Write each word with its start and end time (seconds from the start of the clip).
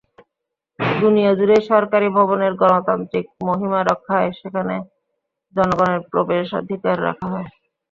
দুনিয়াজুড়েই 0.99 1.61
সরকারি 1.71 2.07
ভবনের 2.17 2.53
গণতান্ত্রিক 2.61 3.25
মহিমা 3.47 3.79
রক্ষায় 3.83 4.29
সেখানে 4.39 4.75
জনগণের 5.55 6.01
প্রবেশাধিকার 6.11 6.97
রাখা 7.07 7.27
হয়। 7.33 7.49